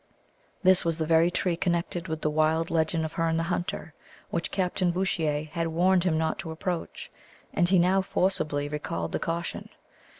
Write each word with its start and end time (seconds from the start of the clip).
This 0.63 0.83
was 0.83 0.97
the 0.97 1.05
very 1.05 1.29
tree 1.29 1.55
connected 1.55 2.07
with 2.07 2.21
the 2.21 2.29
wild 2.31 2.71
legend 2.71 3.05
of 3.05 3.13
Herne 3.13 3.37
the 3.37 3.43
Hunter, 3.43 3.93
which 4.31 4.49
Captain 4.49 4.89
Bouchier 4.91 5.47
had 5.51 5.67
warned 5.67 6.05
him 6.05 6.17
not 6.17 6.39
to 6.39 6.49
approach, 6.49 7.11
and 7.53 7.69
he 7.69 7.77
now 7.77 8.01
forcibly 8.01 8.67
recalled 8.67 9.11
the 9.11 9.19
caution. 9.19 9.69